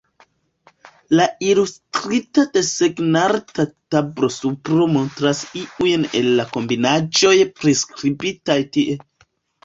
La 1.17 1.25
ilustrita 1.47 2.45
desegn-arta 2.55 3.65
tablo-supro 3.95 4.87
montras 4.93 5.41
iujn 5.65 6.07
el 6.21 6.31
la 6.39 6.47
kombinaĵoj 6.55 7.35
priskribitaj 7.61 8.57
tie. 8.79 8.97